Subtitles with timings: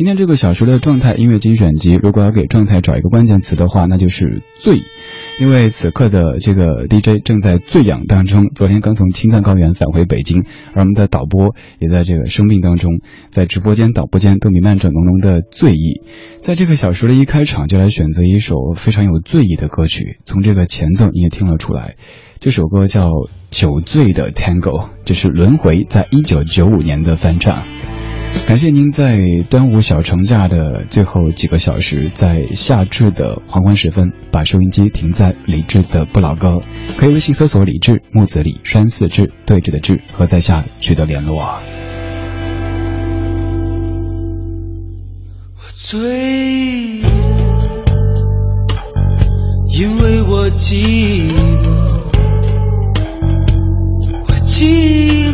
[0.00, 4.80] 今天这个小时的状态音乐精选集，如果要给状态找一个关键词的话，那就是醉。
[5.38, 16.00] 因为此刻的这个 DJ 正在醉氧当中，昨天刚从青藏高原返回北京，而我们的导播也在这个生病当中，在直播间、导播间都弥漫着浓浓的醉意。
[16.40, 21.96] 在这个小时的一开场，就来选择一首非常有醉意的歌曲，从这个前奏你也听了出来，
[22.38, 23.08] 这首歌叫
[23.50, 27.64] 《酒醉的 Tango》，这是轮回在一九九五年的翻唱。
[28.46, 36.60] 感谢您在端午小长假的最后几个小时，在夏至的黄昏时分，把收音机停在李志的不老歌。
[36.96, 41.60] 可以微信搜索“李志木子李山四志对峙的志”和在下取得联络。
[45.56, 47.08] 我醉了，
[49.78, 52.00] 因为我寂寞，
[54.26, 55.29] 我寂寞。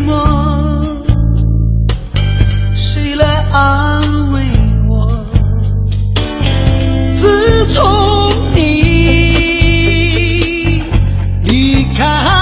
[3.53, 4.43] 安慰
[4.89, 5.07] 我，
[7.15, 7.83] 自从
[8.55, 8.61] 你
[11.45, 12.36] 离开。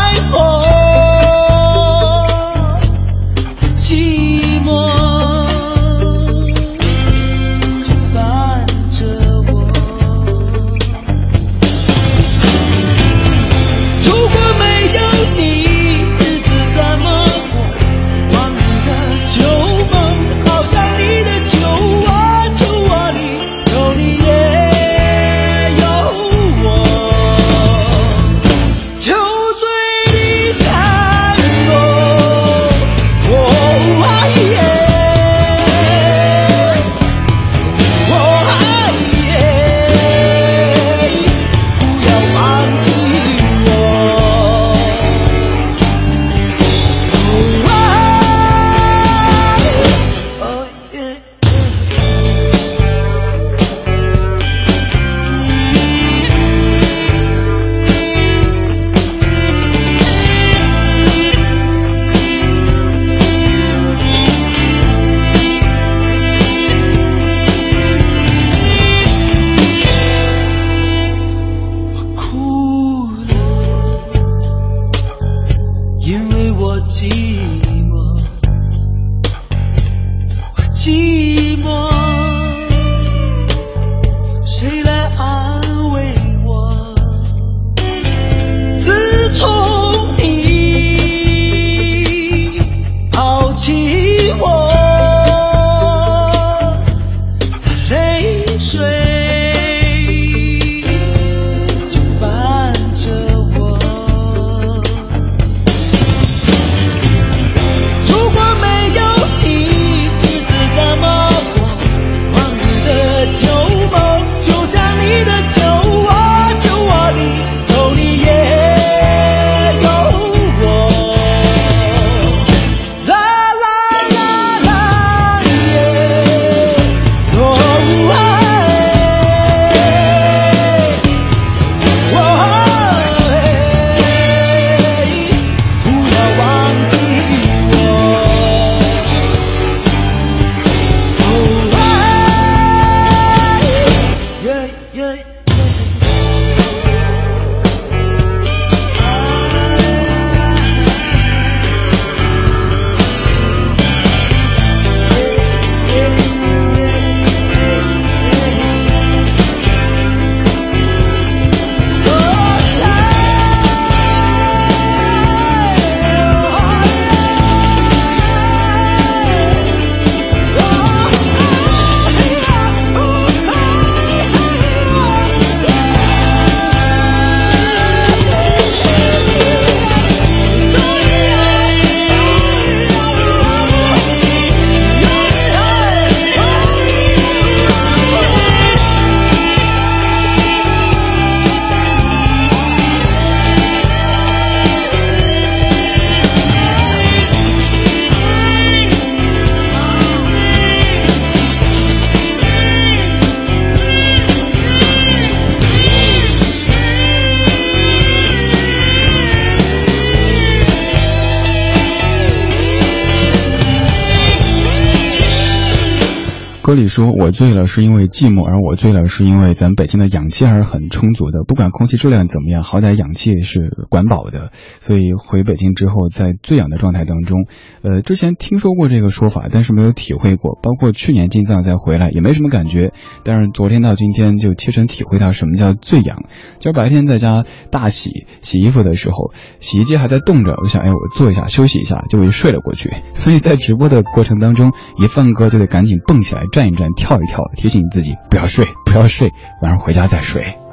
[217.25, 224.53] 我醉了是因为寂寞，而我醉了是因为咱北京的氧气还是很充足的，不管空气质量怎么样，好歹氧气是管饱的。
[224.85, 227.47] 所以回北京之后，在最痒的状态当中，
[227.81, 230.59] 呃，之前听说过这个说法，但是没有体会过。
[230.63, 232.93] 包括去年进藏再回来也没什么感觉，
[233.25, 236.25] 但是昨天到今天就切身体会到什么叫最痒。
[236.59, 242.93] 今儿白天在家大洗洗衣服的时候，洗衣机还在动着，我想，哎，我坐一下休息一下，结果就睡了过去。
[243.15, 244.71] 所以在直播的过程当中，
[245.03, 246.91] 一放歌就得赶紧蹦起来站一站。
[246.95, 249.31] 跳一跳，提醒自己不要睡，不要睡，
[249.63, 250.64] 晚上回家再睡。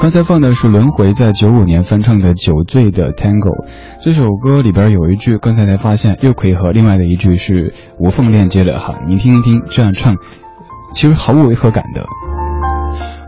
[0.00, 3.66] 刚才放的是轮回在九五年翻唱的《酒醉的 Tango》，
[4.00, 10.16] 这首歌里边有一句，刚才才发现又可以和另外的一句是无缝链接的哈，你听一听，这样唱
[10.94, 12.06] 其实毫无违和感的。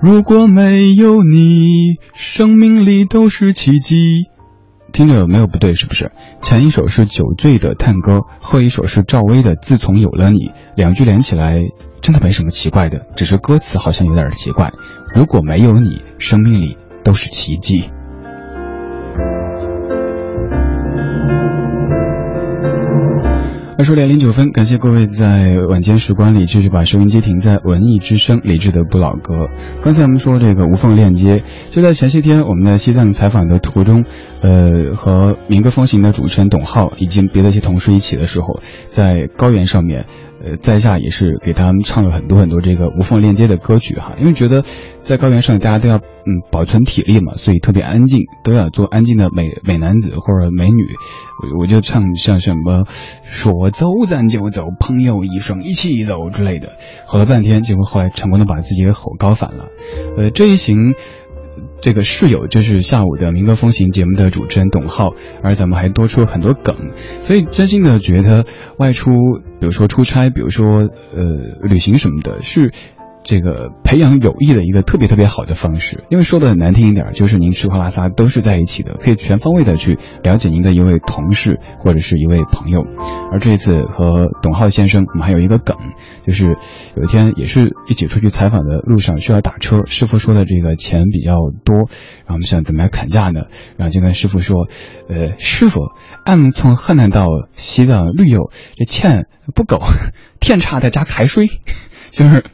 [0.01, 4.29] 如果没有你，生命里都是奇迹。
[4.93, 6.11] 听着有没有不对，是不是？
[6.43, 11.59] 前一首是酒醉的探戈，后一首是赵薇的自从有了你，两句连起来
[12.01, 14.73] 真的没什么奇怪的，只是歌词好像有点奇怪。
[15.15, 17.85] 如果没有你，生命里都是奇迹。
[23.79, 29.49] 二十点零九分，感谢各位在晚间时光里继续把收音机停在文艺之声李志的不老歌。
[29.83, 34.05] 刚才我们说这个无缝链接，就在前些天我们在西藏采访的途中，
[34.43, 40.07] 呃，和民歌风行的主持人董浩以及别的一些同事一起的时候，在高原上面。
[40.43, 44.65] 呃，在下也是给他们唱了很多很多这个无缝链接的歌曲哈，因为觉得
[44.97, 50.87] 在高原上大家都要嗯保存体力嘛，所以特别安静，都要做安静的美美男子或者美女，
[51.53, 52.87] 我我就唱像什么
[53.25, 56.73] 说走咱就走，朋友一生一起走之类的，
[57.05, 59.69] 吼了半天，结果后来成功的把自己给吼高反了，
[60.17, 60.95] 呃，这一行。
[61.81, 66.91] 这个室友就是下午的民歌风行节目的主持人董浩，而咱们还多出了很多梗，
[67.21, 68.45] 所以真心的觉得
[68.79, 69.11] 外出，
[69.61, 71.25] 比如说出差，比如说呃
[71.63, 72.73] 旅行什么的，是。
[73.23, 82.85] 这个培养友谊的一个特别特别好的方式，因为说的很难听一点，就是您吃喝拉撒都是在一起的，可以全方位的去了解您的一位同事或者是一位朋友。
[83.31, 85.77] 而这一次和董浩先生，我们还有一个梗，
[86.27, 86.57] 就是
[86.97, 93.43] 有一天也是一起出去采访的路上需要打车，师傅说的这个钱比较多，然后我们想怎么样砍价呢？
[93.77, 94.67] 然后就跟师傅说，
[95.09, 95.83] 呃，师傅，
[96.25, 99.79] 俺从河南到西藏旅游，这钱不够，
[100.41, 101.49] 天差再加开水，
[102.11, 102.45] 就是。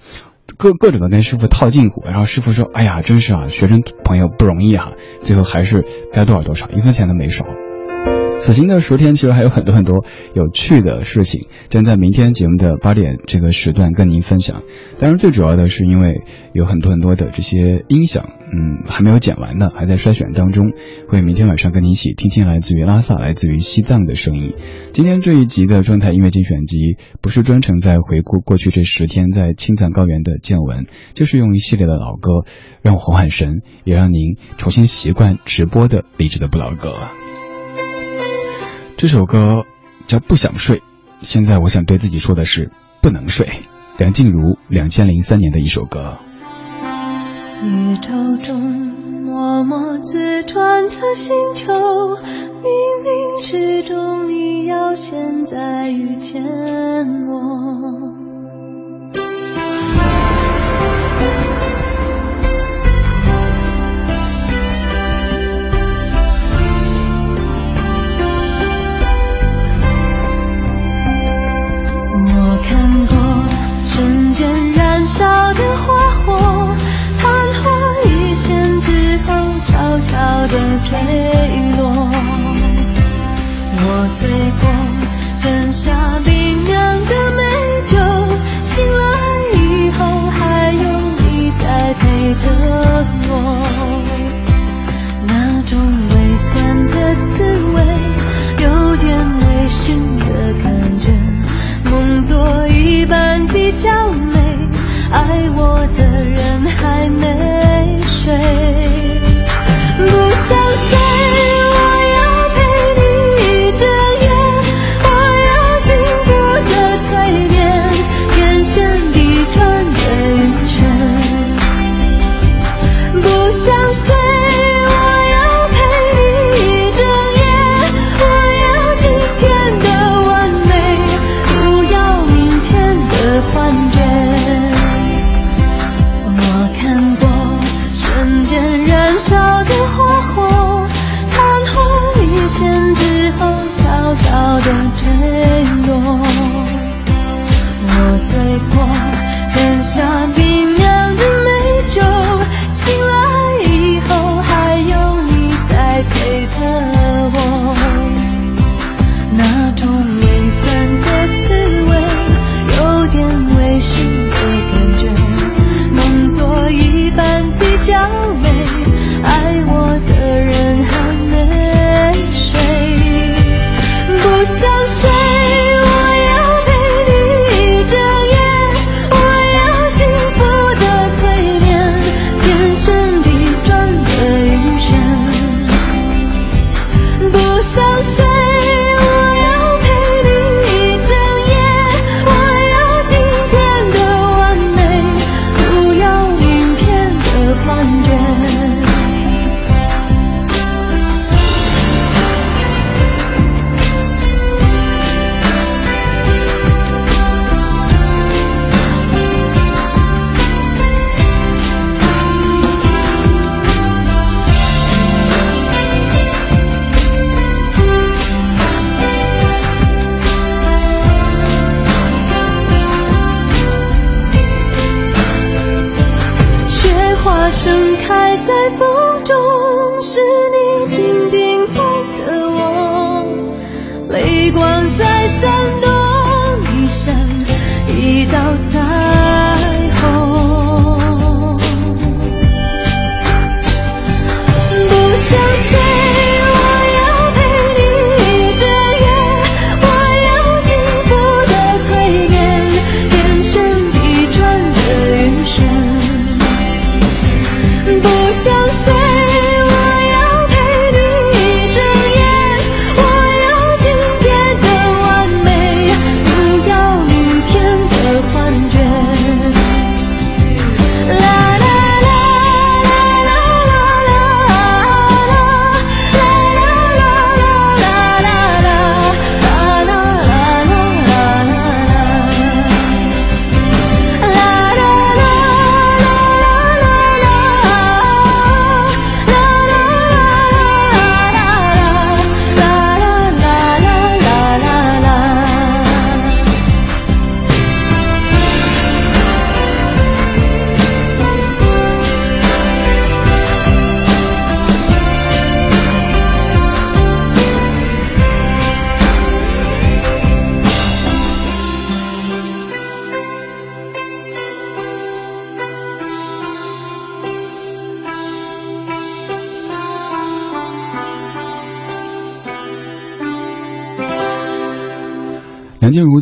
[0.58, 4.92] 各各种的跟师傅套近乎，然后师傅说：“哎呀，真是啊，学生朋友不容易哈。”
[5.22, 7.46] 最后还是该多少多少，一分钱都没少。
[8.38, 10.04] 此行的十天，其实还有很多很多
[10.34, 14.62] 有趣的事情，将在明天节目的八点这个时段跟您分享。
[15.00, 16.22] 当然，最主要的是因为
[16.52, 20.66] 有很多很多的这些音响，嗯，还没有剪完呢，还在筛选当中。
[21.08, 24.54] 会明天晚上跟您一起听听来自于拉萨、来自于西藏的声音。
[24.92, 32.44] 今天这一集的状态音乐精选集，不是专程在回顾过去这十天在青藏高原的见闻，就是用一系列的老歌，
[32.82, 36.92] 让我缓缓神，也让您重新习惯直播的励志的不老歌。
[38.98, 39.66] 这首歌
[40.06, 40.78] 叫《不想睡》，
[41.20, 42.70] 现在我想对自己说的是
[43.02, 43.62] 不能睡。
[43.98, 46.16] 梁静茹两千零三年的一首歌。
[47.62, 48.58] 夜潮中
[49.22, 52.64] 默默自传的心跳，冥
[53.04, 56.42] 冥之中你要现在遇见
[57.28, 57.36] 我。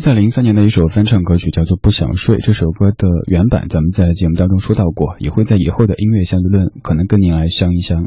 [0.05, 8.05] 在零三年的一首翻唱歌曲叫做《不想睡》，这首歌的原版咱们在节目当中说到过，也会在以后的音乐相对论可能跟您来相一相。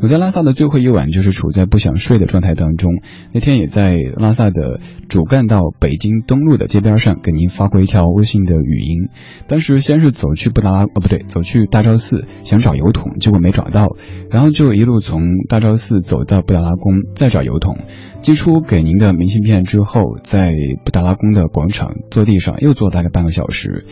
[0.00, 3.02] 我在拉萨的最后一晚就是处在不想睡的状态当中，
[3.32, 4.78] 那天也在拉萨的
[5.08, 9.08] 主干道北京东路的街边上给您发过一条微信的语音。
[9.48, 13.96] 当时先是走去布达拉，哦不对，走去大昭寺想找油桶，结果没找到，
[14.30, 17.78] 然后就一路从大昭寺走到布达拉宫，再找油桶。
[18.22, 23.84] 寄出给您的明信片之后，在布达拉宫的广场坐地上又坐大概半个小时。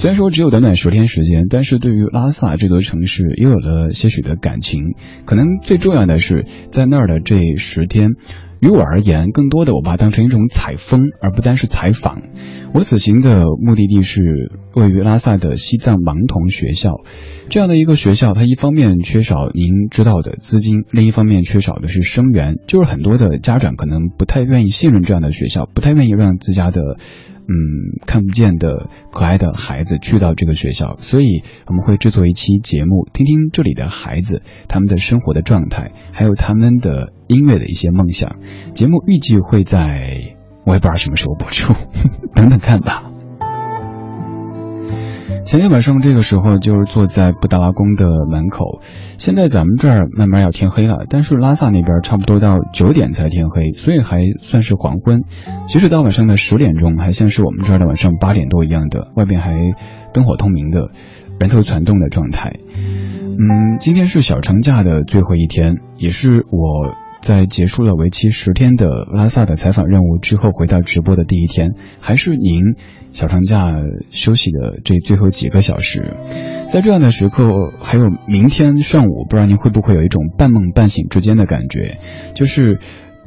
[0.00, 4.94] 虽然说只有短短十天时间，但是对于拉萨这座城市又有了些许的感情。
[5.26, 8.12] 可能最重要的是，在那儿的这十天，
[8.60, 12.22] 于我而言，更多的我把它当成一种采风，而不单是采访。
[12.72, 14.22] 我此行的目的地是
[14.74, 17.02] 位于拉萨的西藏盲童学校，
[17.50, 26.96] 这样的一个学校，它一方面缺少您知道的资金，另一方面缺少的是生源，就是很多的家长可能不太愿意信任这样的学校，不太愿意让自家的。
[27.50, 38.36] 嗯，看不见的可爱的孩子去到这个学校，所以我们会制作一期节目，听听这里的孩子他们的生活的状态，还有他们的音乐的一些梦想。
[38.74, 41.74] 节目预计会在我也不知道什么时候播出，
[42.36, 43.10] 等等看吧。
[45.42, 48.80] 前天晚上这个时候就是坐在布达拉宫的门口，
[49.18, 55.22] 现在咱们这儿慢慢要天黑了，但是拉萨那边差不多到九点才天黑，所以还算是黄昏。
[55.66, 59.52] 即使到晚上的十点钟，还像是我们这儿的晚上八点多一样的，外边还
[60.12, 60.90] 灯火通明的，
[61.38, 62.52] 人头攒动的状态。
[62.76, 66.94] 嗯，今天是小长假的最后一天，也是我。
[67.20, 72.76] 在结束了为期十天的拉萨的采访任务之后，回到直播的第一天，还是您
[73.12, 73.74] 小长假
[74.10, 76.14] 休息的这最后几个小时，
[76.68, 81.98] 在这样的时刻，还有明天上午，不知道您会不会有一种半梦半醒之间的感觉，
[82.34, 82.78] 就是。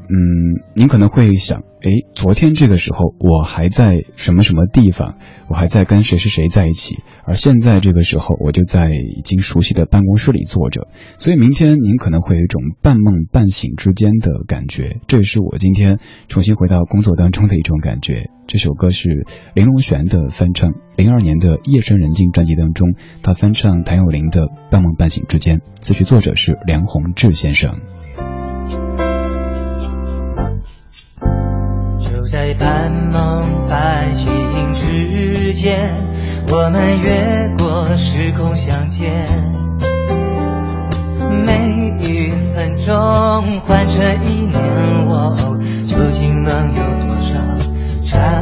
[0.09, 5.15] 嗯，您可能会想，哎，昨天这个时候我还在什么什么地方，
[5.47, 18.29] 我还在跟谁谁谁在一起，而现在这个时候我就在已经熟悉的办公室里坐着，所以明天您可能会有一种半梦半醒之间的感觉，这也是我今天重新回到工作当中的一种感觉。
[18.45, 22.93] 这首歌是林隆璇的翻唱，零二年的《夜深人静》专辑当中，
[23.23, 27.79] 他翻唱谭咏麟的《半梦半醒之间》，词曲作者是梁鸿志先生。
[32.33, 34.27] 在半梦半醒
[34.73, 35.91] 之间，
[36.49, 39.13] 我们越过时空相见。
[41.45, 44.59] 每一分钟换成一年，
[45.07, 45.35] 我
[45.85, 47.35] 究竟能有多少
[48.03, 48.41] 差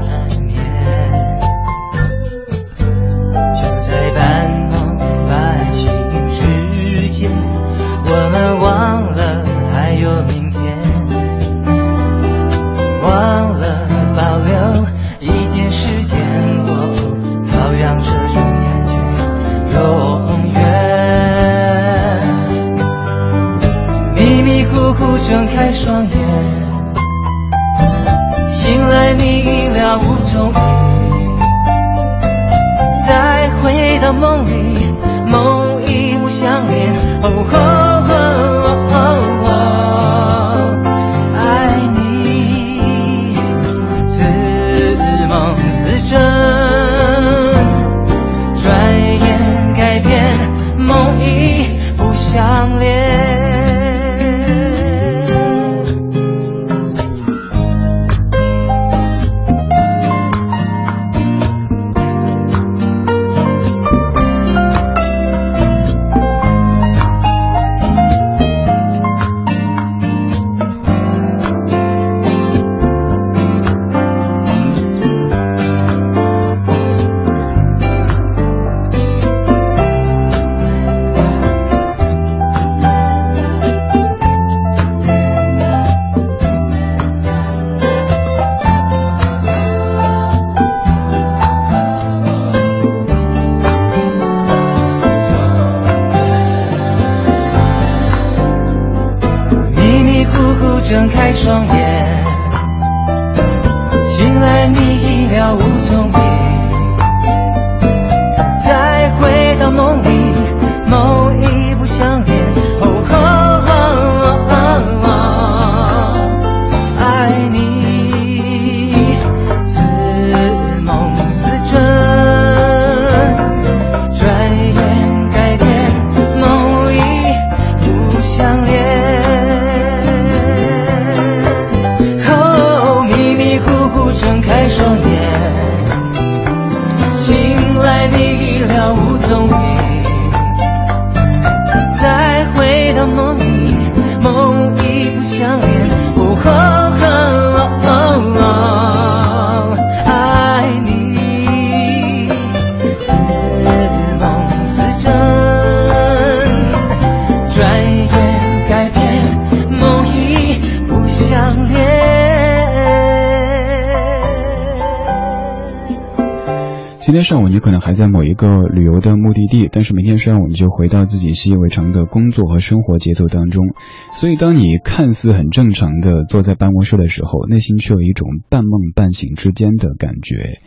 [169.72, 173.76] 但是明天上午你就回到自己习以为常的工作和生活节奏当中。
[174.12, 180.58] 所以，当你看似很正常的坐在办公室的时候，内心却有一种半梦半醒之间的感觉。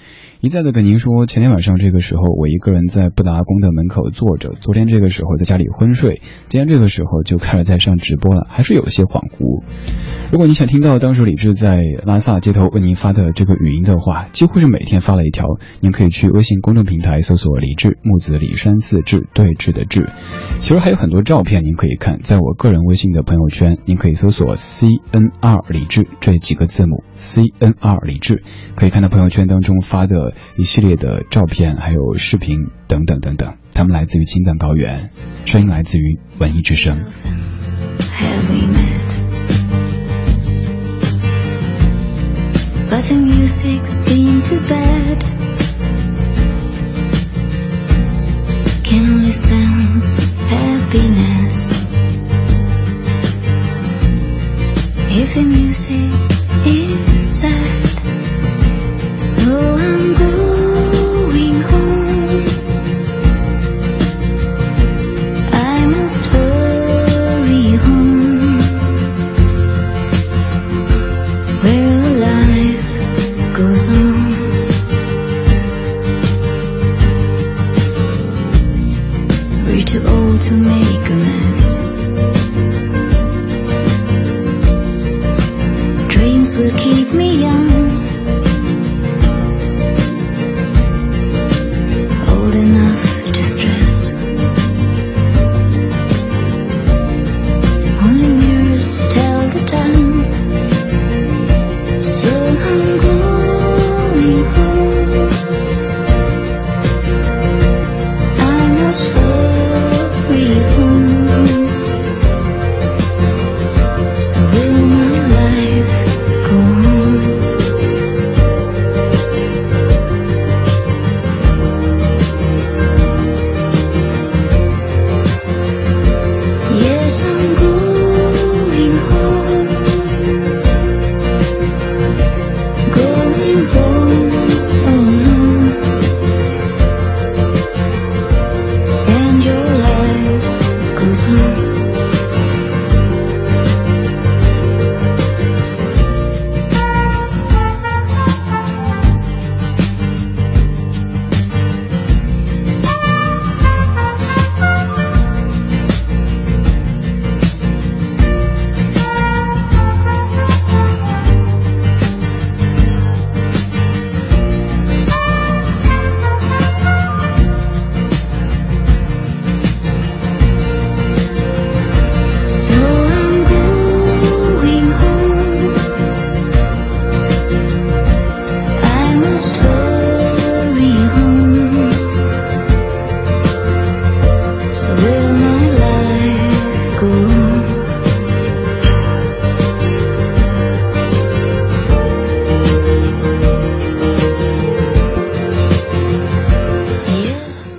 [0.40, 9.64] 一再的跟您说，前天晚上这个时候，我一个人在布达拉宫的门口坐着；昨天这个时候在家里昏睡；今天这个时候就开始在上直播了，还是有些恍惚。
[10.31, 15.47] 如果你想听到当时李志在拉萨街头为您发的这个语音的话，几乎是每天发了一条。
[15.81, 20.11] 您可以去微信公众平台搜索“李志木子李山寺志对峙的志”，
[20.61, 28.43] 其实还有很多照片您可以看，在我个人微信的朋友圈，您可以搜索 “c n r 李志”这几个字母 “c n r 李志”，
[28.77, 30.35] 可以看到朋友圈当中发的。
[30.57, 35.11] 一系列的照片，还有视频等等等等，他们来自于青藏高原，
[35.45, 36.99] 声音来自于文艺之声。
[49.35, 51.83] sense happiness.
[55.11, 57.84] If the music is sad.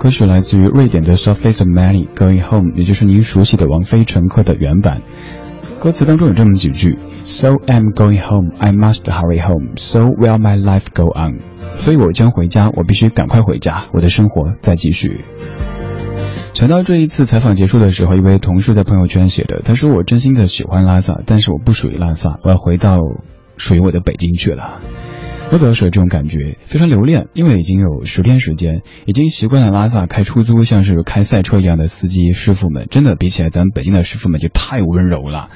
[0.06, 5.02] 歌曲来自于瑞典的 Surface Many Going Home，也就是您熟悉的王菲乘客的原版。
[5.80, 9.72] 歌词当中有这么几句：So I'm going home, I must hurry home.
[9.74, 11.40] So will my life go on？
[11.74, 15.22] 所以我将回家，我必须赶快回家，我的生活再继续。
[16.54, 22.98] 想到这一次采访结束的时候，一位同事在朋友圈写的，他说：“我真心的喜欢拉萨，但是我不属于拉萨，我要回到
[23.56, 24.80] 属于我的北京去了。”
[25.52, 35.48] 我走的时候，这种感觉非常留恋，因为已经有十天时间，已经习惯了拉萨开出租像是开赛车一样的司机师傅们，真的比起来咱们北京的师傅们就太温柔了。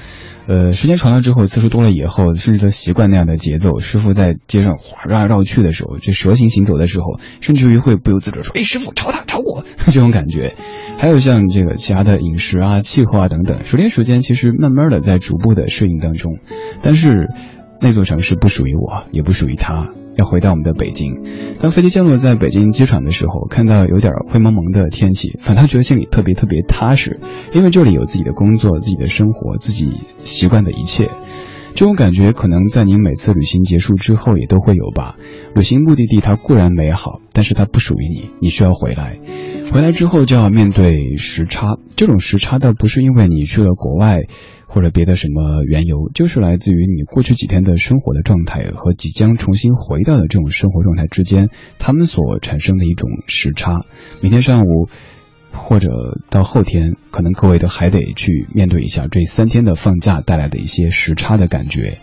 [0.47, 3.79] 呃，时间长了之后，次数多了以后，甚至都习惯那样的节奏。
[3.79, 9.63] 师傅在街上哗绕来绕去的时候，就蛇形行走的时候，甚至于会不由自主说：“哎，师傅，朝他，朝我。
[9.91, 10.55] ”这种感觉。
[10.97, 16.39] 还有像这个其他的饮食啊、气候啊等等，十天时间其实慢慢的在逐步的适应当中，
[16.81, 17.29] 但是。
[17.81, 19.89] 那座城市不属于我，也不属于他。
[20.15, 21.23] 要回到我们的北京。
[21.59, 27.19] 当飞机降落在北京机场的时候，看到有点灰蒙蒙的天气，反倒觉得心里特别特别踏实，
[27.53, 29.89] 因为这里有自己的工作、自己的生活、自己
[30.23, 31.09] 习惯的一切。
[31.73, 35.15] 这种感觉可能在您每次旅行结束之后也都会有吧。
[35.55, 39.17] 旅行目的地它固然美好，但是它不属于你，你需要回来。
[39.71, 44.17] 回来之后就要面对时差，这种时差倒不是因为你去了国外。
[44.71, 53.85] 或者别的什么缘由，就是来自于你过去几天的生活的状态和即将重新回到的这种生活状态之间，他们所产生的一种时差。
[54.21, 54.89] 明天上午。
[55.53, 61.97] 或者到后天，可能各位都还得去面对一下这三天的放假带来的一些时差的感觉。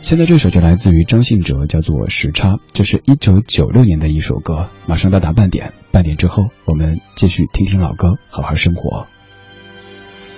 [0.00, 4.68] 现在这首就来自于张信哲，叫做《时差》，这是一九九六年的一首歌。
[4.86, 9.08] 马上到达半点，半点之后我们继续听听老歌，好好生活。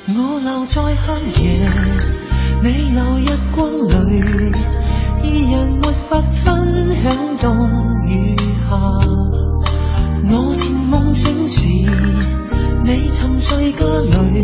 [0.09, 1.05] 我留在黑
[1.43, 1.69] 夜，
[2.63, 3.67] 你留日光
[4.09, 4.23] 里，
[5.21, 6.45] 二人没法分
[7.03, 7.05] 享
[7.39, 7.45] 冬
[8.07, 8.71] 与夏。
[10.31, 11.67] 我甜梦醒时。
[12.85, 13.85] 你沉睡家
[14.23, 14.41] 里，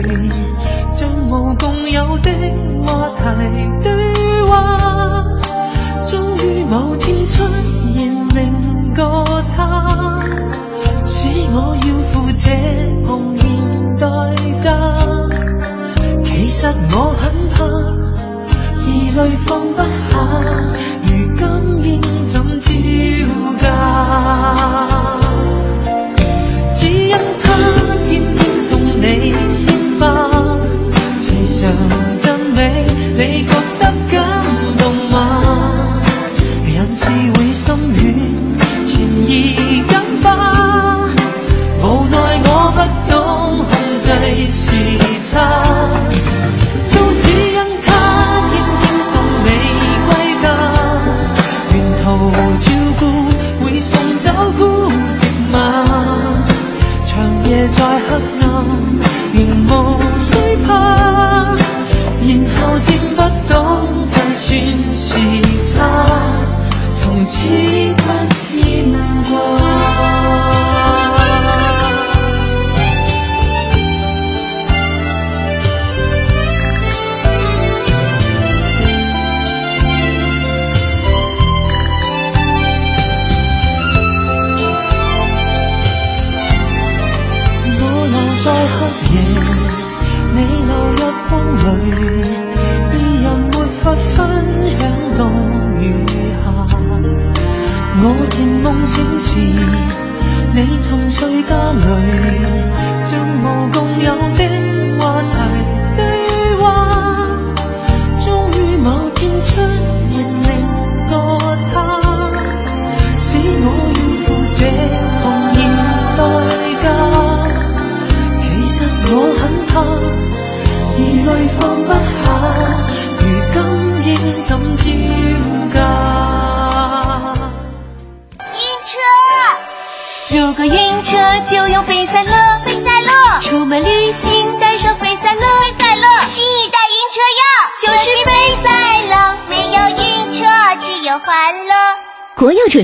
[0.97, 2.29] 像无共有的
[2.83, 3.23] 话题
[16.63, 17.67] 其实我很怕，
[18.87, 20.15] 疑泪放不下，
[21.03, 21.43] 如今
[21.83, 22.71] 应怎招
[23.61, 23.67] 架？
[26.73, 27.45] 只因他
[28.09, 28.79] 天天送。
[28.79, 30.07] 你鲜花，
[31.19, 31.63] 时常
[32.21, 32.87] 赞美，
[33.19, 33.45] 你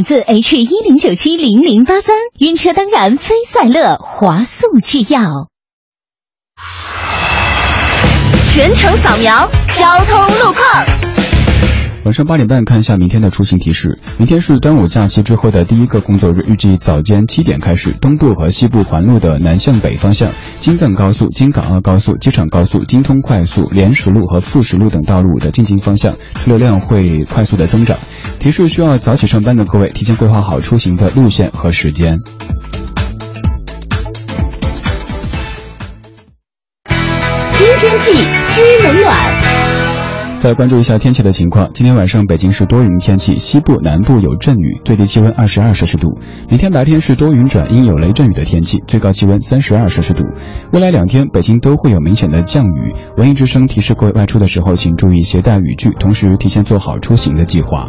[0.09, 5.49] 字 H 一零九七零零八三，晕车当然飞赛乐，华速制药。
[8.47, 10.87] 全程扫描交通路况。
[12.07, 13.99] 晚上八点半看一下明天的出行提示。
[14.17, 27.99] 明天是端午假期之后的第一个工作日，预计早间七点开始，东部和西部环路的南向北方向、京藏高速、京港澳高速、机场高速、京通快速、莲石路和富石路等道路的进京方向车流量会快速的增长。
[28.39, 32.19] 提示需要早起上班的各位，提前规划好出行的路线和时间。
[37.53, 38.13] 听天气，
[38.51, 39.15] 知冷暖。
[40.39, 41.69] 再关注一下天气的情况。
[41.75, 46.17] 今天晚上北京是多云天气，西部、南部有阵雨，最低气温二十二摄氏度。
[46.49, 50.23] 明天白天是多云转阴，有雷阵雨的天气，最高气温三十二摄氏度。
[50.73, 52.95] 未来两天北京都会有明显的降雨。
[53.17, 57.89] 文艺之声提示各位外出的时候，请注意携带雨具，同时提前做好出行的计划。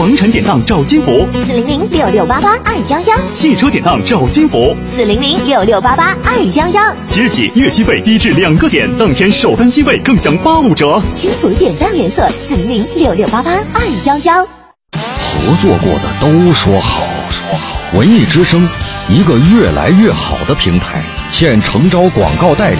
[0.00, 6.82] 房产典当找金福，四零零六六八八二幺幺；汽车典当找金福，四零零六六八八二幺幺。
[7.10, 11.02] 即日起，月息费低至两个点，当天首单息费更享八五折。
[11.14, 14.42] 金福典当连锁，四零零六六八八二幺幺。
[14.42, 17.04] 合作过的都说好，
[17.50, 17.98] 说好。
[17.98, 18.66] 文艺之声，
[19.10, 22.78] 一个越来越好的平台，现诚招广告代理，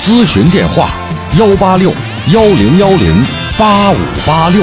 [0.00, 0.90] 咨询电话：
[1.38, 1.92] 幺八六
[2.32, 3.22] 幺零幺零
[3.58, 4.62] 八五八六。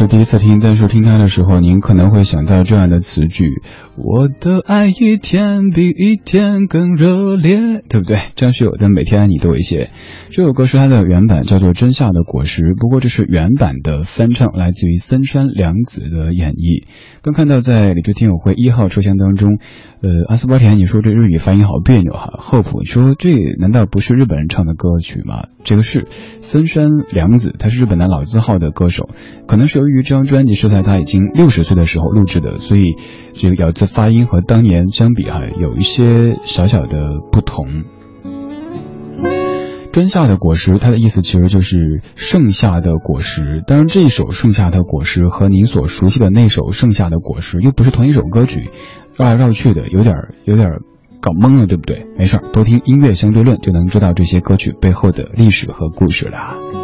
[0.00, 3.50] 是第一次听，但是听它的时候，您可能会想到这样的词句
[4.02, 8.18] ：“我的爱一天比一天更热烈”，对不对？
[8.34, 9.84] 张学友的《每天爱你多一些》
[10.30, 16.84] 这首歌是他的原版，叫做《真夏的果实》，不过这是原版的翻唱，来自于森山良子的演绎。
[17.20, 19.58] 刚看到在理智听友会一号车厢当中，
[20.02, 22.32] 呃，阿斯巴甜，你说这日语发音好别扭哈。
[22.38, 25.44] 厚朴，你说这难道不是日本人唱的歌曲吗？
[25.62, 28.88] 这个是森山良子，他是日本的老字号的歌。
[28.88, 29.10] 手。
[29.46, 32.96] 可能是由于于这张专辑是在他已经六十岁的时候录制的，所以
[33.34, 37.84] 这个咬字发音和当年相比哈，有一些小小的不同。
[39.92, 43.64] 真夏的果实，它的意思其实就是盛夏的果实。
[43.66, 48.70] 当然，这一首盛夏的果实和您所熟悉的那首盛夏的果实又不是同一首歌曲，
[49.16, 50.68] 绕来绕去的，有点有点
[51.20, 52.06] 搞懵了，对不对？
[52.16, 56.79] 没事，多听音乐相对论就能知道这些歌曲背后的历史和故事了。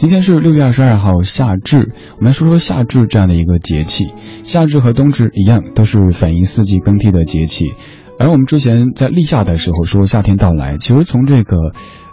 [0.00, 1.92] 今天是六月二十二号，夏至。
[2.16, 4.06] 我们来说说夏至这样的一个节气。
[4.44, 7.74] 夏至和冬至一样，都是反映四季更替的节气。
[8.18, 11.54] 而我们之前在立夏的时候说夏天到来，其实从这个，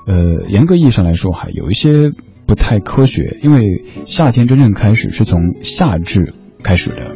[0.06, 2.12] 呃，严格意义上来说还有一些
[2.46, 7.16] 不太科学，因为夏天真正开始是从夏至开始的。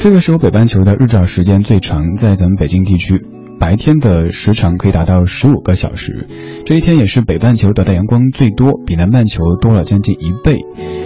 [0.00, 3.24] 这个时候北半球的日照时间最长，在咱们北京地区。
[3.62, 6.26] 白天的时长可以达到十五个小时，
[6.66, 10.64] 这一天也是北半球得到阳光最多，比南半球多了将近一倍。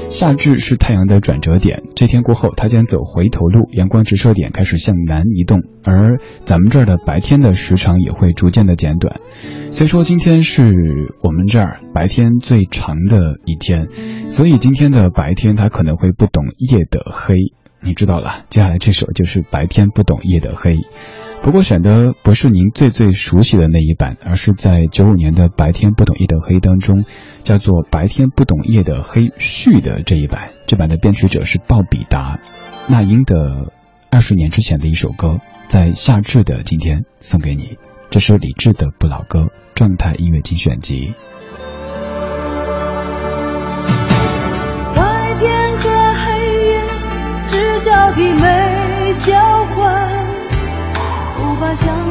[0.09, 9.21] 夏至是太阳的转折点，这天过后它将走回头路，阳光直射点开始向南移动，而咱们这儿的白天的时长也会逐渐的减短。
[9.71, 10.63] 所以说今天是
[11.23, 13.85] 我们这儿白天最长的一天，
[14.29, 17.35] 所以今天的白天它可能会不懂夜的黑，
[17.83, 18.47] 你知道了。
[18.49, 20.73] 接下来这首就是白天不懂夜的黑。
[21.47, 27.05] 不过选的不是您最最熟悉的那一版，而是在九五年的《白天不懂夜的黑》当中，
[27.45, 30.51] 叫做《白天不懂夜的黑》续的这一版。
[30.67, 32.41] 这版的编曲者是鲍比达，
[32.89, 33.73] 那英的
[34.11, 35.39] 二十年之前的一首歌，
[35.69, 37.79] 在夏至的今天送给你。
[38.11, 41.15] 这是李志的不老歌状态音乐精选集。
[44.97, 46.83] 白天和黑夜
[47.47, 48.66] 只交替没
[51.77, 52.06] 想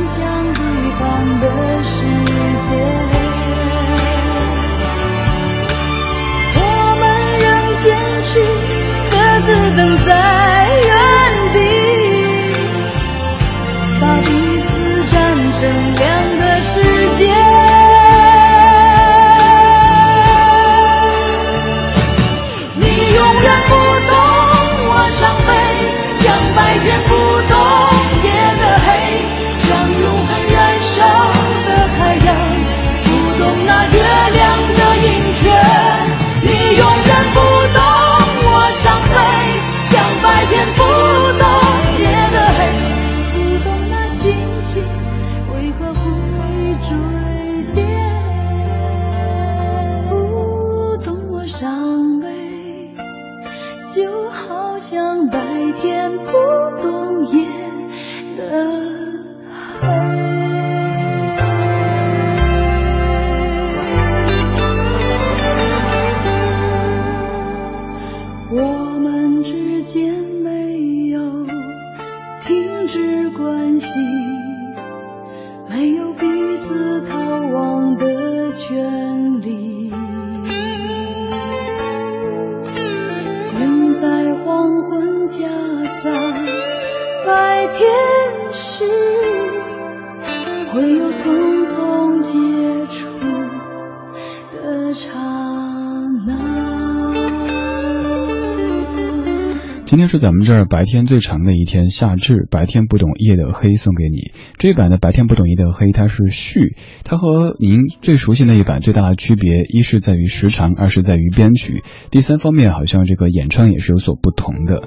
[100.26, 104.32] 咱们这儿白天最长的一天，夏至，白天不懂夜的黑送给你。
[104.57, 114.82] 这一版的白天不懂夜的黑，它是续，它和您最熟悉那一版最大的区别，一是在于时长，二是在于编曲，第三方面好像这个演唱也是有所不同的。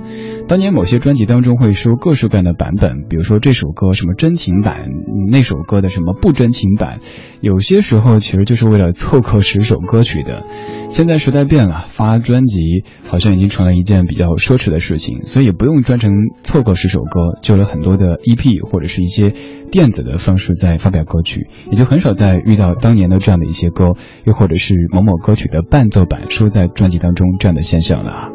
[0.49, 4.89] 当年某些专辑当中会收各式各样的版本，比如说这首歌什么真情版，
[5.31, 6.99] 那首歌的什么不真情版，
[7.41, 10.45] 有些时候其实就是为了凑合十首歌曲的。
[10.89, 16.11] 现在时代变了，发专辑好像已经成了一件比较奢侈的事情，所以也不用专程
[16.43, 19.35] 凑够十首歌，就了很多的 EP 或者是一些
[19.71, 23.93] 电子的方式在发表歌曲，也就很少再遇到当年的这样的一些歌，
[24.25, 28.31] 又或者是某某歌曲的伴奏版收在专辑当中这样的现象了。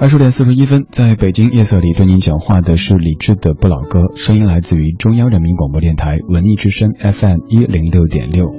[0.00, 8.54] 二十点四十一分，在北京夜色里对您讲话的是李志的不老歌，声音来自于中央人民广播电台文艺之声 FM 一零六点六。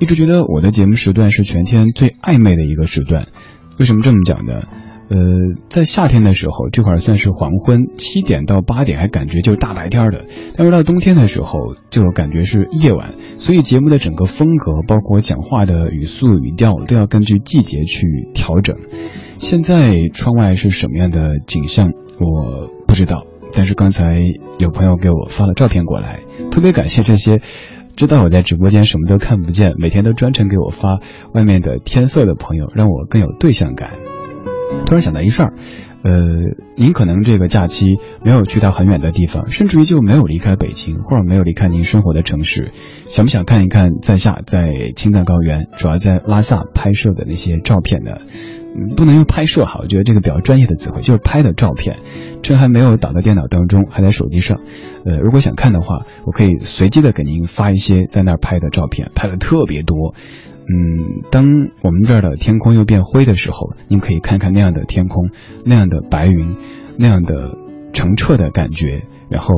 [0.00, 3.26] 一直觉得我的节目时段是全天最暧昧的一个时段，
[3.78, 4.62] 为什么这么讲呢？
[5.10, 5.16] 呃，
[5.68, 11.58] 在夏天的时候，这会儿算是黄昏，七点到八点还感觉就是大白天的，但是到冬天的时候
[11.90, 18.76] 就感觉是夜晚，所以节目的整个风格，包括讲话的语速语调，都要根据季节去调整。
[19.38, 21.90] 现在窗外是什么样的景象，
[22.20, 24.20] 我不知道，但是刚才
[24.58, 26.20] 有朋友给我发了照片过来，
[26.52, 27.40] 特别感谢这些。
[27.96, 31.00] 知道我在直播间什么都看不见，每天都专程给我发
[31.34, 33.90] 外面的天色的朋友，让我更有对象感。
[34.86, 35.54] 突然想到一事儿。
[36.02, 36.10] 呃，
[36.78, 42.70] 您可能这个假期没有去到很远的地方，甚至于就没有离开北京，或者没有离开您生活的城市，
[43.06, 48.12] 想不想看一看在下在青藏高原，主要在拉萨拍摄的那些照片呢？
[48.96, 51.98] 不能用拍摄哈，我觉得这个比较专业的词汇，就是拍的照片。
[52.42, 54.58] 趁还没有导到电脑当中，还在手机上，
[55.04, 60.14] 呃，如果想看的话，我可以随机的给您发一些在那儿拍的照片，拍的特别多。
[60.72, 65.30] 嗯，当我们这儿的天空又变灰的时候，您可以看看那样的天空，
[65.64, 66.54] 那样的白云，
[66.96, 67.56] 那样的
[67.92, 69.54] 澄澈的感觉，然后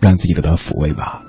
[0.00, 1.22] 让自己得到抚慰吧。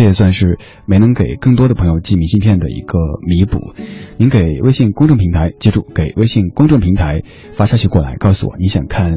[0.00, 3.74] 这也算是没能给更多的朋友寄明信片的一个弥补。
[4.16, 7.20] 您给微信公众平台，记住给微信公众平台
[7.52, 9.12] 发消息过来，告诉我你想看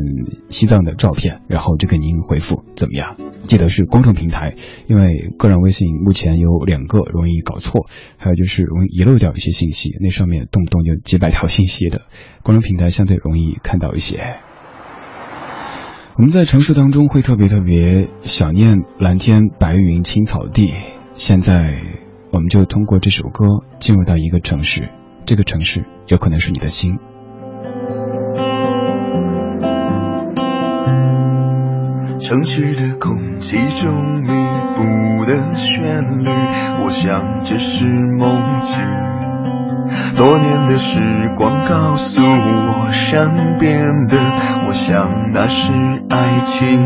[0.50, 3.16] 西藏的照片，然后就给您回复，怎么样？
[3.48, 4.56] 记得是公众平台，
[4.86, 7.86] 因为个人微信目前有两个容易搞错，
[8.18, 12.02] 还有就是容易遗漏掉一些信息，那上面动不动就几百条信息的。
[12.42, 14.36] 公众平台相对容易看到一些。
[16.16, 20.72] 我们在城市当中会特别特别想念蓝天白云青草地，
[21.16, 21.80] 现在
[22.32, 23.46] 我们就通过这首歌
[23.80, 24.90] 进入到一个城市，
[25.26, 27.00] 这个城市有可能是你的心。
[32.20, 36.30] 城市的空气中弥补的旋律，
[36.86, 39.33] 我想这是梦境。
[40.16, 44.18] 多年的时光告诉我，善变的，
[44.68, 45.72] 我想那是
[46.10, 46.80] 爱情。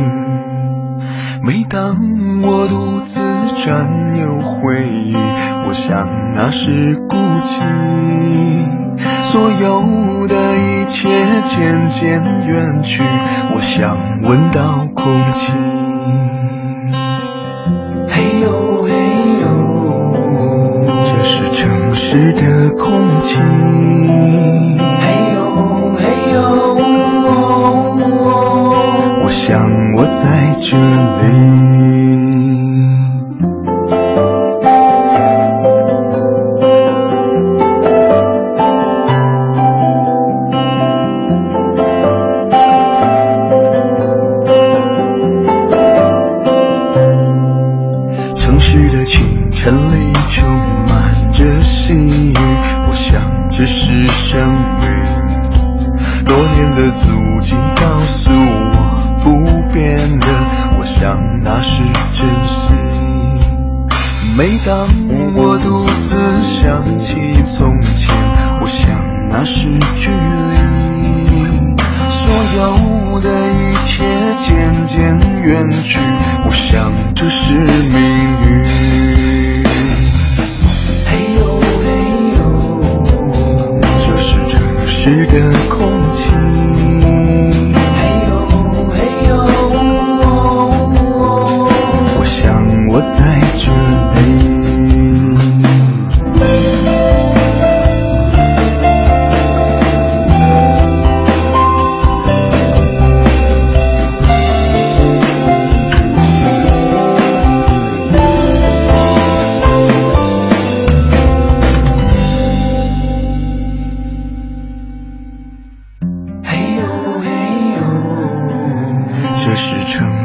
[1.44, 1.96] 每当
[2.44, 3.22] 我独自
[3.64, 5.16] 占有回忆，
[5.68, 7.62] 我想那是孤寂。
[9.24, 11.10] 所有的一切
[11.46, 13.04] 渐渐远去，
[13.54, 15.77] 我想闻到空气。
[23.28, 23.77] 情。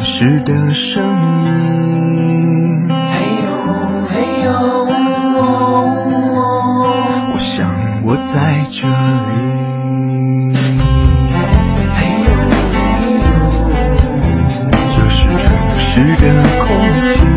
[0.03, 1.03] 时的声
[1.44, 2.88] 音。
[2.88, 2.94] 嘿
[3.44, 3.48] 呦
[4.09, 4.12] 嘿
[4.44, 4.50] 呦，
[7.32, 7.70] 我想
[8.03, 8.92] 我在这里。
[11.94, 12.28] 嘿呦
[12.64, 12.76] 嘿
[13.14, 13.24] 呦，
[14.90, 15.40] 这是城
[15.78, 16.22] 市的
[16.66, 16.66] 空
[17.05, 17.31] 气。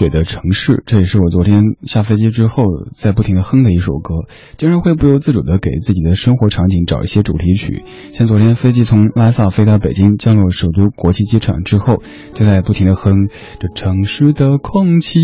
[0.00, 4.14] 雪的城市，这也是我昨天下飞机之后在不停的哼的一首歌，
[4.56, 7.82] 经常会不由自主的给自己的生活场景找一些主题曲。
[8.14, 13.28] 像昨天飞机从拉萨飞到北京，降落首都国际机场之后，就在不停的哼
[13.58, 15.20] 这城市的空气，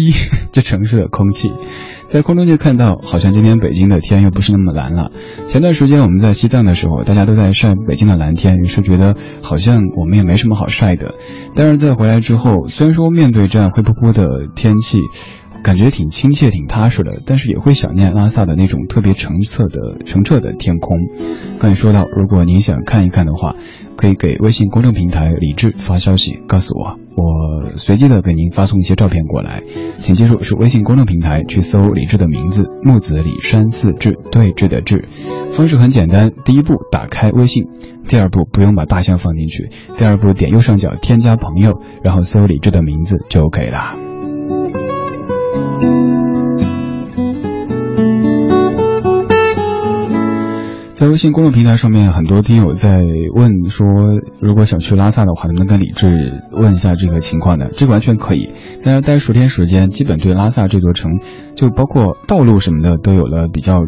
[0.53, 1.49] 这城市的空气。
[2.17, 5.11] 在空中就看到，好像今天北京的天又不是那么蓝了。
[5.49, 11.15] 前段时间我们在西藏的时候，大家都在晒北京的蓝天，于是觉得好像我们也没什么好晒的。
[11.55, 14.99] 但是在回来之后，虽然说面对这样灰扑扑的天气，
[15.67, 20.97] 感觉挺亲切、挺踏实的，但是也会想念拉萨的那种特别澄澈的、澄澈的天空。
[21.59, 23.57] 刚才说到，如果您想看一看的话，
[23.97, 29.65] 可以给微信公众平台李智发消息告诉我，我随机的给您发送一些照片过来。
[29.99, 35.09] 请记住，是微信公众平台去搜李智的名字，木子李山寺志对峙的志。
[35.51, 37.65] 方式很简单，第一步打开微信，
[38.07, 44.06] 第二步不用把大象放进去，第二步点右上角添加朋友，然后搜李智的名字就 OK 了。
[50.95, 53.03] 在微信公众平台上面，很多听友在
[53.35, 53.87] 问说，
[54.41, 57.69] 如果想去拉萨的话，能不能跟李志问一下这个情况呢？
[57.73, 61.21] 这个完全可以，在那待十天时间，基本对拉萨这座城，
[61.55, 63.83] 就包括道路什么的，都有了比较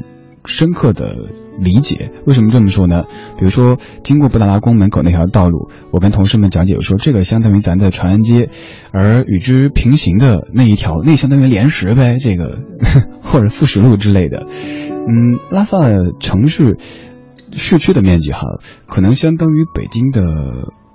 [0.45, 1.17] 深刻的
[1.61, 2.11] 理解。
[2.27, 3.05] 为什么这么说呢？
[3.39, 8.51] 比如说，经过布达拉宫门口那条道路，我跟同事们讲解我说，这个相当于咱的长安街，
[8.93, 12.61] 而与之平行的那一条，那相当于莲石呗，这个
[13.21, 14.47] 或者富石路之类的。
[14.49, 15.89] 嗯，拉萨
[16.21, 16.77] 城市
[17.53, 18.41] 市区的面积哈，
[18.87, 20.23] 可能相当于北京的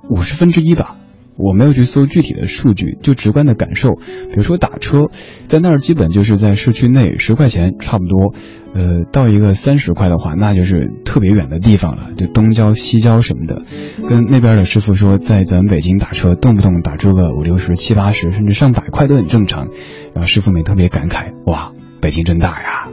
[0.10, 0.96] 五十分之一吧。
[1.38, 3.92] 我没有去搜具体的数据，就直观的感受。
[3.96, 5.10] 比如说打车，
[5.48, 8.34] 在那儿基本就是在市区内十块钱差不多，
[8.74, 13.62] 呃，到一个三十块的话，那就是特别远的地方了，就东郊西郊什么的。
[14.08, 19.68] 跟那边的师傅说，在咱们北京打车，动不动打出个五六十、七八十，甚至上百块都很正常。
[20.14, 21.72] 然后师傅们特别感慨，哇，
[22.02, 22.90] 北京真大呀！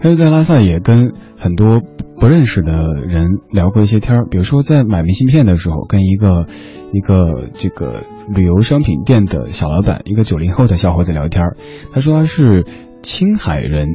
[0.00, 1.80] 还有在拉萨也跟很多
[2.24, 6.46] 不认识的人聊过一些天儿，比如说在买明信片的时候，跟一个
[6.90, 11.56] 一个这个旅游商品店的小老板，一个九零后的小伙子聊天儿，
[11.92, 12.64] 他说他是
[13.04, 13.86] 青海人，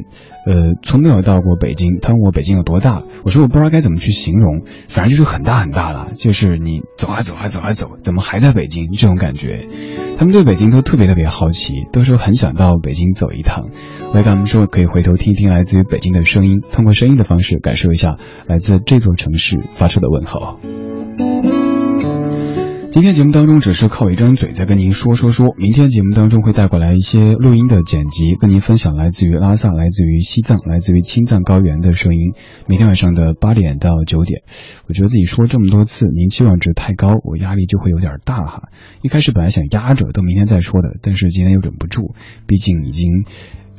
[0.46, 1.98] 呃，从没有到过北京。
[2.00, 9.68] 他问我北京有多大，我说我不知道该怎么去形容，反正就是很大很大了，就是你走啊走啊走啊走，怎么还在北京这种感觉。
[10.16, 13.70] 他们对北京都特别特别好奇，都说很想到北京走一趟。
[14.12, 20.58] 我也跟他们说，可以回头听一听来自于北京的声音，通过声音的方式感受一下来自这座城市发出的问候。
[22.92, 32.32] 今天节目当中只是靠一张嘴在跟您说说说，明天节目当中会带过来一些录音的剪辑，跟您分享来自于拉萨、来自于西藏、来自于青藏高原的声音。
[32.66, 34.42] 明天晚上的八点到九点，
[34.88, 38.70] 我觉得自己说这么多次，您期望值太高，我压力就会有点大哈。
[39.02, 42.16] 一开始本来想压着，等明天再说的，但是今天又忍不住，
[42.48, 43.24] 毕竟已经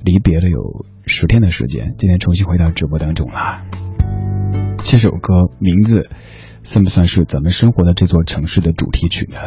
[0.06, 3.60] 离别了有十天的时间，今天重新回到直播当中了。
[4.86, 6.10] 这首歌名字。
[6.64, 9.38] 算不算是咱们生活的这座城市的主题曲呢？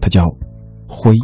[0.00, 0.24] 它叫
[0.88, 1.16] 《灰》。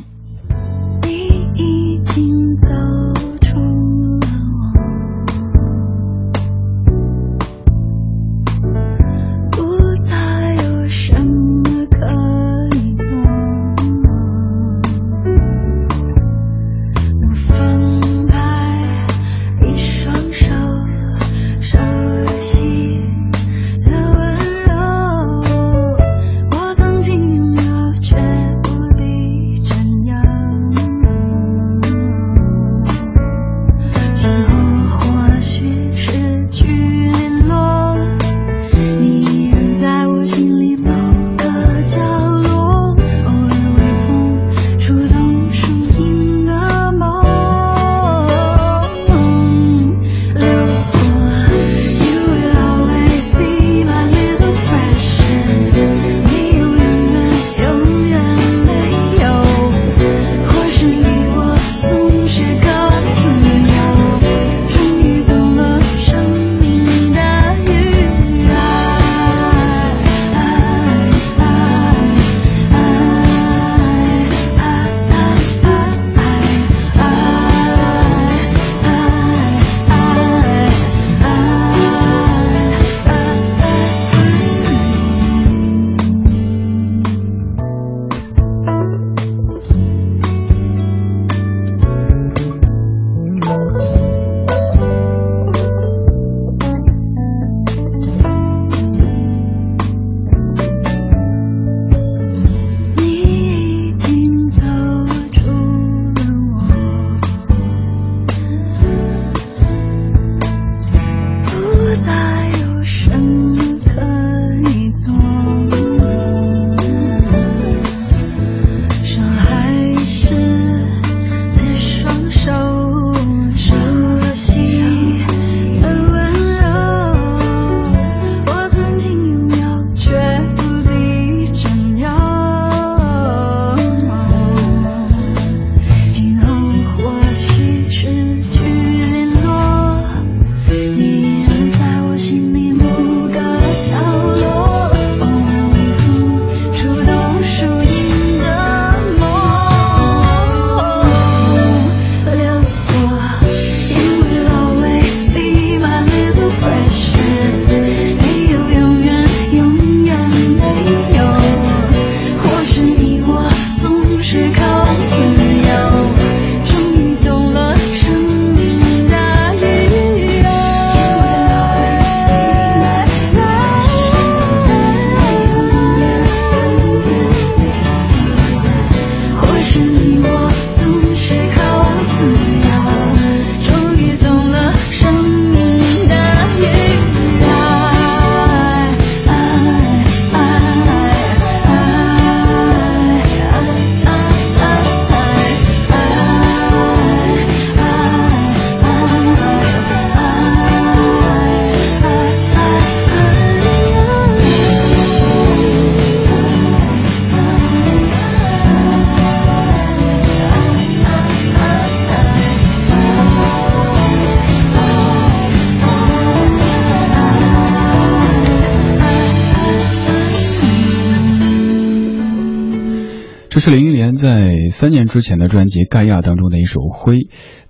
[224.82, 227.18] 三年之前的专辑《盖亚》当中的一首《灰》。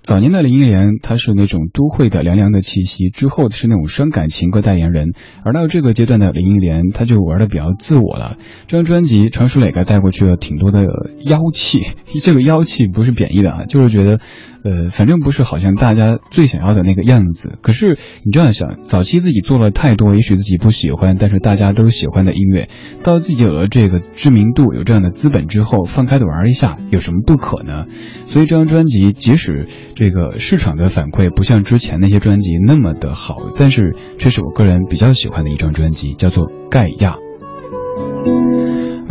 [0.01, 5.11] 早年的林忆莲，她是那种都会的凉凉的气息，之后是那种伤感情歌代言人。
[5.45, 8.37] 而到这个阶段的林忆莲，她就玩的比较自我了。
[8.65, 10.81] 这张专辑，常石磊给带过去了挺多的
[11.19, 11.81] 妖气，
[12.23, 14.19] 这个妖气不是贬义的啊，就是觉得，
[14.63, 17.57] 呃，反正不是好像大家最想要的那个样子。
[17.61, 22.69] 可是你这样想，早期自己做了太多，也许自己不喜欢，但是大家都喜欢的音乐，
[23.03, 27.85] 到自己有了这个知名度，有这样的资本之后，放开的玩一下，有什么不可呢？
[28.25, 37.17] 所以这张专辑，即使这个市场的反馈不像之前那些专辑那么的好，但是这是我个人比较喜欢的一张专辑，叫做《盖亚》。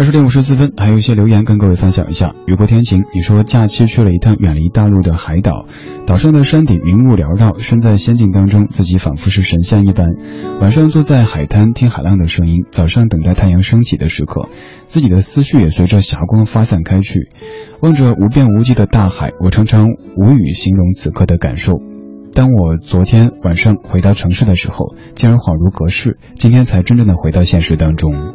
[0.03, 2.34] 二十点五十四分，还有一些留言跟各位分享一下。
[2.48, 5.66] 雨过天晴，你说假期去了一趟远离大陆的海岛，
[6.09, 10.09] 岛上的山顶云雾缭绕，身在仙境当中，自己仿佛是神仙一般。
[10.61, 14.48] 晚上坐在海滩听海浪的声音，早上等待太阳升起的时刻，
[14.86, 17.28] 自己的思绪也随着霞光发散开去。
[17.80, 19.86] 望着无边无际的大海，我常常
[20.16, 21.74] 无语形容此刻的感受。
[22.34, 28.34] 当我昨天晚上回到城市的时候，竟然恍如隔世，今天才真正的回到现实当中。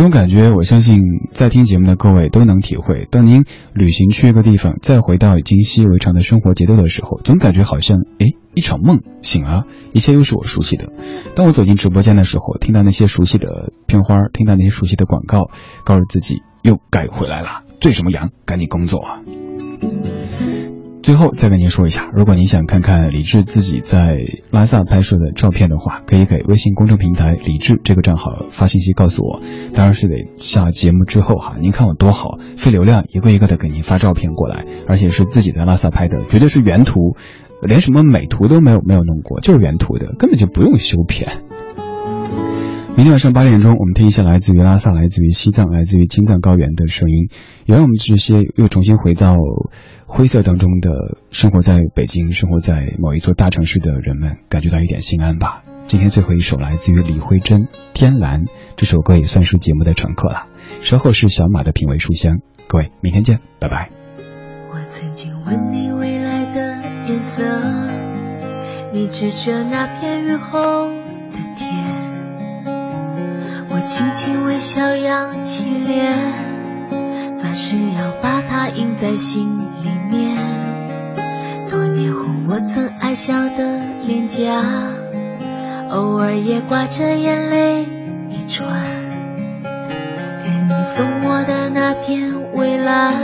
[0.00, 1.02] 这种感觉，我相信
[1.34, 3.06] 在听节目的各位都能体会。
[3.10, 3.44] 当您
[3.74, 10.88] 旅行去一个地方，再回到已经习以为常的生活节奏的时候，总感觉好像，哎，一场梦醒了，一切又是我熟悉的。
[11.36, 15.50] 当我走进直播间的时候，听到那些熟悉的片花，听到那些熟悉的广告，
[15.84, 17.64] 告诉自己又该回来了。
[17.82, 19.20] 醉什么羊，赶紧工作啊！
[21.02, 24.18] 最后再跟您说一下，如果您想看看李志自己在
[24.50, 29.40] 拉萨拍摄的照片的话，可以给微信公众平台李志这个账号发信息告诉我。
[29.74, 37.16] 当然是得下节目之后哈，您看我多好，费流量一个一个的给您发照片过来，而且是自己在拉萨拍的，绝对是原图，
[37.62, 41.42] 连什么美图都没有没有弄过，就是原图的，根本就不用修片。
[42.96, 47.30] 明天晚上八点钟，我们听一下来自于拉萨、来自于西藏、来自于青藏高原的声音，
[47.64, 49.36] 也让我们这些又重新回到
[50.12, 50.90] 灰色当中的
[51.30, 55.62] 生活在北京、生活在某一座大城市的人们感觉到一点心安吧。
[55.86, 57.60] 今天最后一首来自于李慧珍
[57.94, 58.40] 《天蓝》，
[58.76, 60.48] 这首歌也算是节目的常客了。
[60.80, 63.88] 稍后是小马的品味书香，各位明天见，拜拜。
[64.72, 67.44] 我曾经问你未来的颜色，
[68.92, 71.86] 你指着那片雨后的天。
[73.70, 76.49] 我轻轻微笑，扬起脸，
[77.42, 80.36] 发誓要把它印在心里面。
[81.70, 84.62] 多年后，我曾爱笑的脸颊，
[85.90, 87.86] 偶尔也挂着眼泪
[88.28, 88.68] 一串。
[89.62, 93.16] 给你送我的那片蔚蓝，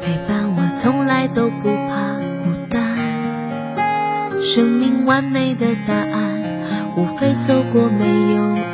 [0.00, 2.80] 陪伴我从来都不怕孤单。
[4.40, 6.42] 生命完美的答案，
[6.96, 8.71] 无非走过没有。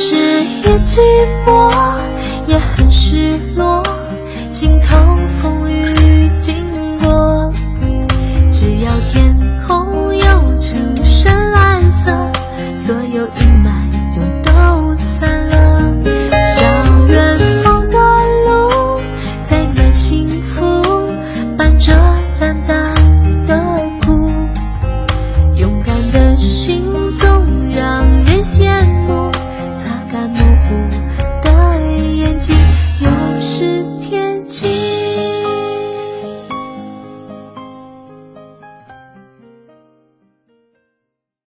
[0.00, 1.00] 是也寂
[1.44, 1.68] 寞，
[2.46, 3.82] 也很失落，
[4.48, 4.96] 心头
[5.40, 6.54] 风雨经
[7.00, 7.52] 过，
[8.52, 9.36] 只要天
[9.66, 12.12] 空有成深蓝色，
[12.76, 13.87] 所有阴霾。